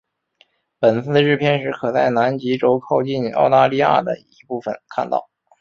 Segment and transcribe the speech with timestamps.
[0.79, 5.29] 本次日偏食可在南极洲靠近澳大利亚的一部分看到。